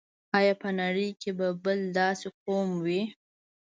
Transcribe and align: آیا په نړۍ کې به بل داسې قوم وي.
آیا 0.37 0.53
په 0.61 0.69
نړۍ 0.79 1.09
کې 1.21 1.31
به 1.37 1.47
بل 1.63 1.79
داسې 1.99 2.27
قوم 2.43 2.69
وي. 2.85 3.01